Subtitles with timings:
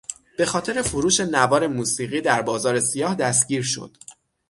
[0.37, 3.97] به خاطر فروش نوار موسیقی در بازار سیاه دستگیر شد.